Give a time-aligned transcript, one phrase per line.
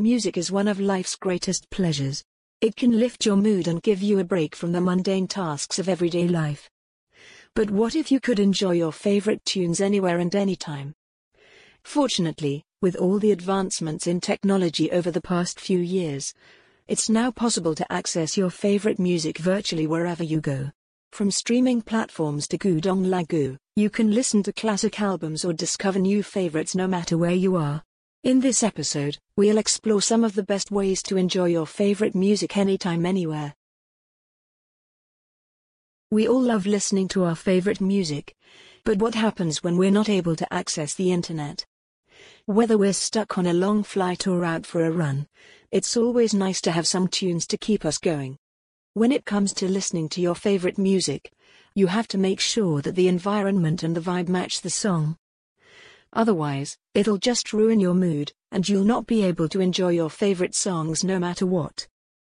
[0.00, 2.24] Music is one of life's greatest pleasures.
[2.62, 5.90] It can lift your mood and give you a break from the mundane tasks of
[5.90, 6.70] everyday life.
[7.54, 10.94] But what if you could enjoy your favorite tunes anywhere and anytime?
[11.84, 16.32] Fortunately, with all the advancements in technology over the past few years,
[16.88, 20.70] it's now possible to access your favorite music virtually wherever you go.
[21.12, 26.22] From streaming platforms to Gudang Lagu, you can listen to classic albums or discover new
[26.22, 27.82] favorites no matter where you are.
[28.22, 32.54] In this episode, we'll explore some of the best ways to enjoy your favorite music
[32.54, 33.54] anytime, anywhere.
[36.10, 38.36] We all love listening to our favorite music.
[38.84, 41.64] But what happens when we're not able to access the internet?
[42.44, 45.26] Whether we're stuck on a long flight or out for a run,
[45.70, 48.36] it's always nice to have some tunes to keep us going.
[48.92, 51.32] When it comes to listening to your favorite music,
[51.74, 55.16] you have to make sure that the environment and the vibe match the song.
[56.12, 60.54] Otherwise, it'll just ruin your mood, and you'll not be able to enjoy your favorite
[60.54, 61.86] songs no matter what.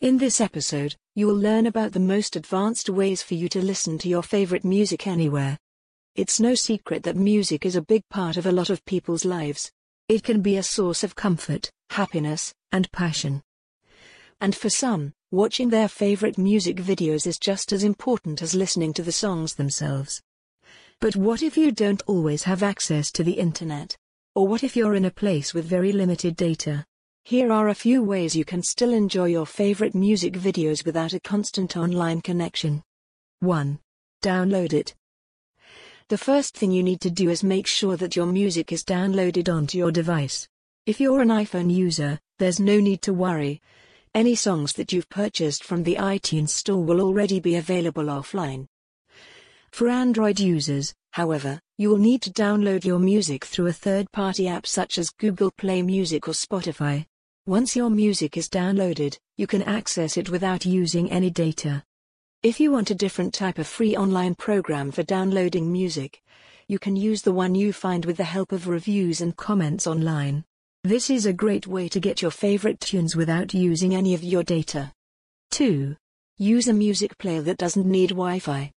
[0.00, 4.08] In this episode, you'll learn about the most advanced ways for you to listen to
[4.08, 5.58] your favorite music anywhere.
[6.14, 9.72] It's no secret that music is a big part of a lot of people's lives.
[10.08, 13.42] It can be a source of comfort, happiness, and passion.
[14.40, 19.02] And for some, watching their favorite music videos is just as important as listening to
[19.02, 20.20] the songs themselves.
[21.04, 23.94] But what if you don't always have access to the internet?
[24.34, 26.82] Or what if you're in a place with very limited data?
[27.24, 31.20] Here are a few ways you can still enjoy your favorite music videos without a
[31.20, 32.82] constant online connection.
[33.40, 33.78] 1.
[34.22, 34.94] Download it.
[36.08, 39.54] The first thing you need to do is make sure that your music is downloaded
[39.54, 40.48] onto your device.
[40.86, 43.60] If you're an iPhone user, there's no need to worry.
[44.14, 48.68] Any songs that you've purchased from the iTunes Store will already be available offline.
[49.74, 54.68] For Android users, however, you will need to download your music through a third-party app
[54.68, 57.06] such as Google Play Music or Spotify.
[57.44, 61.82] Once your music is downloaded, you can access it without using any data.
[62.44, 66.22] If you want a different type of free online program for downloading music,
[66.68, 70.44] you can use the one you find with the help of reviews and comments online.
[70.84, 74.44] This is a great way to get your favorite tunes without using any of your
[74.44, 74.92] data.
[75.50, 75.96] 2.
[76.38, 78.70] Use a music player that doesn't need Wi-Fi.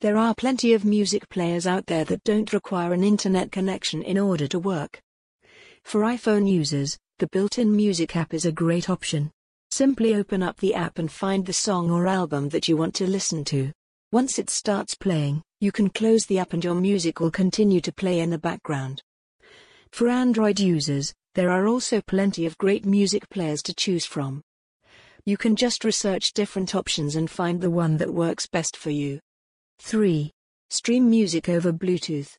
[0.00, 4.18] There are plenty of music players out there that don't require an internet connection in
[4.18, 5.00] order to work.
[5.82, 9.30] For iPhone users, the built-in music app is a great option.
[9.70, 13.06] Simply open up the app and find the song or album that you want to
[13.06, 13.72] listen to.
[14.12, 17.92] Once it starts playing, you can close the app and your music will continue to
[17.92, 19.02] play in the background.
[19.90, 24.42] For Android users, there are also plenty of great music players to choose from.
[25.24, 29.20] You can just research different options and find the one that works best for you.
[29.80, 30.30] 3.
[30.70, 32.36] Stream music over Bluetooth.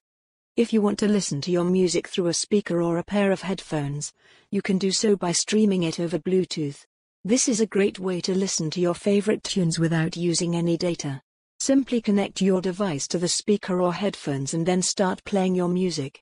[0.55, 3.41] If you want to listen to your music through a speaker or a pair of
[3.41, 4.13] headphones,
[4.51, 6.85] you can do so by streaming it over Bluetooth.
[7.23, 11.21] This is a great way to listen to your favorite tunes without using any data.
[11.59, 16.21] Simply connect your device to the speaker or headphones and then start playing your music.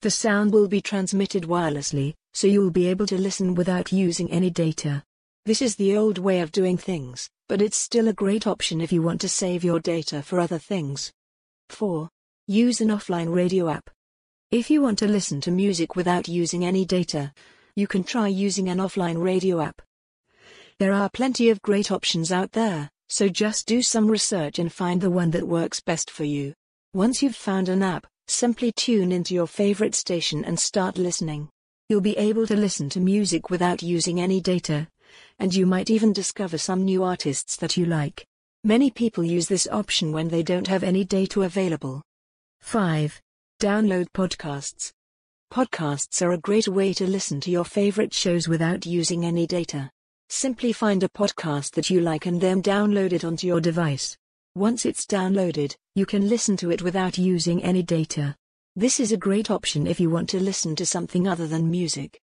[0.00, 4.50] The sound will be transmitted wirelessly, so you'll be able to listen without using any
[4.50, 5.04] data.
[5.46, 8.92] This is the old way of doing things, but it's still a great option if
[8.92, 11.12] you want to save your data for other things.
[11.70, 12.08] 4.
[12.46, 13.90] Use an offline radio app.
[14.50, 17.32] If you want to listen to music without using any data,
[17.74, 19.80] you can try using an offline radio app.
[20.78, 25.00] There are plenty of great options out there, so just do some research and find
[25.00, 26.54] the one that works best for you.
[26.92, 31.48] Once you've found an app, simply tune into your favorite station and start listening.
[31.88, 34.88] You'll be able to listen to music without using any data,
[35.38, 38.26] and you might even discover some new artists that you like.
[38.64, 42.02] Many people use this option when they don't have any data available.
[42.60, 43.20] 5.
[43.60, 44.92] Download podcasts.
[45.52, 49.90] Podcasts are a great way to listen to your favorite shows without using any data.
[50.28, 54.16] Simply find a podcast that you like and then download it onto your device.
[54.54, 58.36] Once it's downloaded, you can listen to it without using any data.
[58.76, 62.20] This is a great option if you want to listen to something other than music.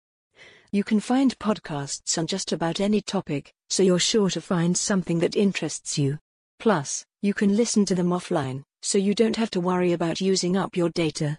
[0.74, 5.18] You can find podcasts on just about any topic, so you're sure to find something
[5.18, 6.18] that interests you.
[6.58, 10.56] Plus, you can listen to them offline, so you don't have to worry about using
[10.56, 11.38] up your data.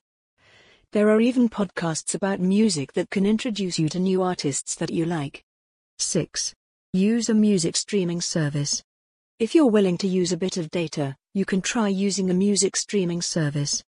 [0.91, 5.05] There are even podcasts about music that can introduce you to new artists that you
[5.05, 5.43] like.
[5.97, 6.53] 6.
[6.93, 8.83] Use a music streaming service.
[9.39, 12.75] If you're willing to use a bit of data, you can try using a music
[12.75, 13.83] streaming service.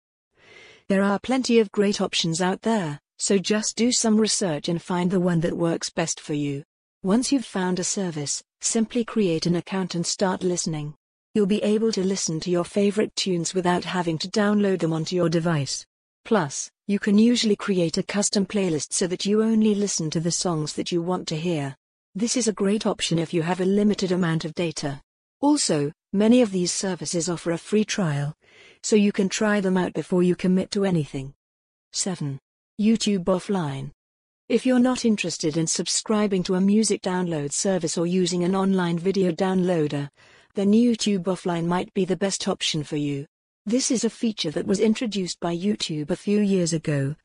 [0.88, 5.10] There are plenty of great options out there, so just do some research and find
[5.10, 6.62] the one that works best for you.
[7.04, 10.94] Once you've found a service, simply create an account and start listening.
[11.34, 15.16] You'll be able to listen to your favorite tunes without having to download them onto
[15.16, 15.86] your device.
[16.26, 20.30] Plus, you can usually create a custom playlist so that you only listen to the
[20.30, 21.78] songs that you want to hear.
[22.14, 25.02] This is a great option if you have a limited amount of data.
[25.40, 28.34] Also, many of these services offer a free trial,
[28.82, 31.34] so you can try them out before you commit to anything.
[31.94, 32.38] 7.
[32.84, 33.92] YouTube Offline.
[34.50, 39.00] If you're not interested in subscribing to a music download service or using an online
[39.00, 40.10] video downloader,
[40.56, 43.26] then YouTube Offline might be the best option for you.
[43.66, 47.16] This is a feature that was introduced by YouTube a few years ago,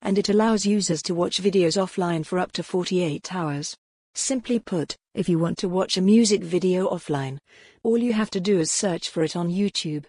[0.00, 3.76] and it allows users to watch videos offline for up to 48 hours.
[4.14, 7.38] Simply put, if you want to watch a music video offline,
[7.82, 10.04] all you have to do is search for it on YouTube.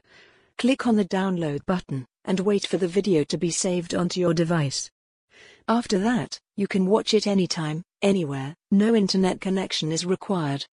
[0.61, 4.35] Click on the download button, and wait for the video to be saved onto your
[4.35, 4.91] device.
[5.67, 10.67] After that, you can watch it anytime, anywhere, no internet connection is required.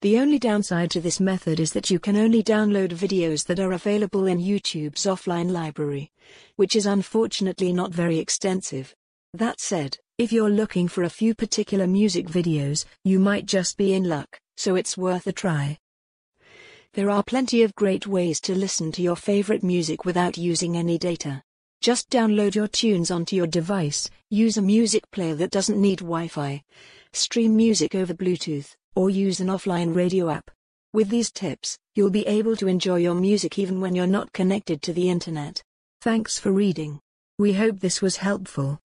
[0.00, 3.72] The only downside to this method is that you can only download videos that are
[3.72, 6.10] available in YouTube's offline library,
[6.56, 8.94] which is unfortunately not very extensive.
[9.34, 13.92] That said, if you're looking for a few particular music videos, you might just be
[13.92, 15.76] in luck, so it's worth a try.
[16.98, 20.98] There are plenty of great ways to listen to your favorite music without using any
[20.98, 21.44] data.
[21.80, 26.26] Just download your tunes onto your device, use a music player that doesn't need Wi
[26.26, 26.64] Fi,
[27.12, 30.50] stream music over Bluetooth, or use an offline radio app.
[30.92, 34.82] With these tips, you'll be able to enjoy your music even when you're not connected
[34.82, 35.62] to the internet.
[36.00, 36.98] Thanks for reading.
[37.38, 38.80] We hope this was helpful.